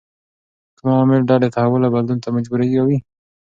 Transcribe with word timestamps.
کوم 0.77 0.89
عوامل 0.93 1.21
ډلې 1.29 1.47
تحول 1.55 1.81
او 1.83 1.93
بدلون 1.95 2.17
ته 2.23 2.29
مجبوروي؟ 2.35 2.97